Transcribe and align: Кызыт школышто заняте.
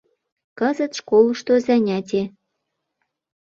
Кызыт 0.59 0.91
школышто 0.99 1.53
заняте. 1.67 2.21